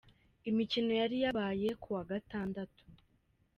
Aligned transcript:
Imikino 0.49 0.91
yari 1.01 1.17
yabaye 1.23 1.69
ku 1.81 1.87
wa 1.95 2.03
Gatandatu. 2.11 2.83